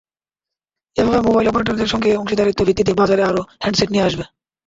এভাবে 0.95 1.19
মোবাইল 1.27 1.47
অপারেটরদের 1.49 1.91
সঙ্গে 1.93 2.09
অংশীদারিত্বের 2.15 2.67
ভিত্তিতে 2.67 2.91
বাজারে 2.93 3.23
আরও 3.23 3.41
হ্যান্ডসেট 3.61 3.89
নিয়ে 3.91 4.05
আসব। 4.07 4.19